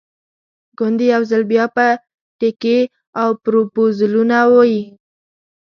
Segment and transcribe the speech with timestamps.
[0.77, 1.87] ګوندې یو ځل بیا به
[2.39, 2.79] ټیکې
[3.21, 4.79] او پروپوزلونه وي.